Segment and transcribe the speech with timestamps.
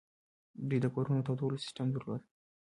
[0.67, 2.21] دوی د کورونو د تودولو سیستم درلود